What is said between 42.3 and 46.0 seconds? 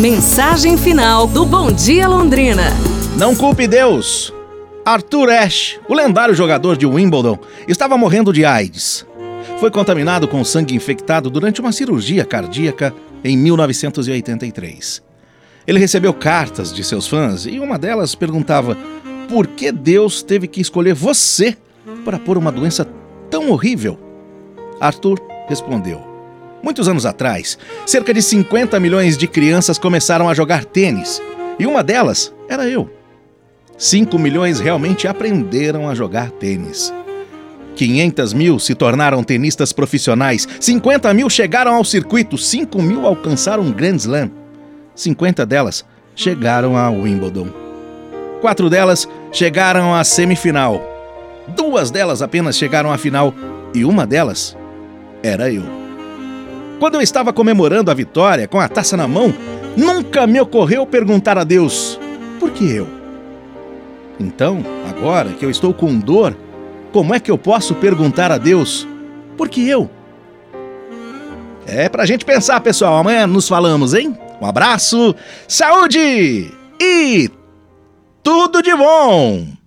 5 mil alcançaram um Grand Slam. 50 delas